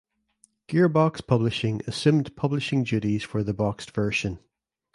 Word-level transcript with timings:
Gearbox 0.67 1.21
Publishing 1.27 1.83
assumed 1.85 2.35
publishing 2.35 2.83
duties 2.83 3.21
for 3.23 3.43
the 3.43 3.53
boxed 3.53 3.91
version. 3.91 4.39